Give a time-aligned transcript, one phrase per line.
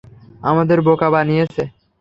[0.41, 1.63] আমাদের বোকা বানিয়েছে!